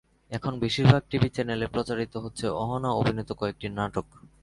[0.31, 4.05] এখন বেশির ভাগ টিভি চ্যানেলে প্রচারিত হচ্ছে অহনা অভিনীত কয়েকটি নাটক।